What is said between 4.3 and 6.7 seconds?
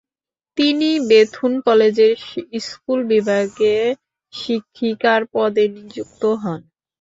শিক্ষীকার পদে নিযুক্ত হন।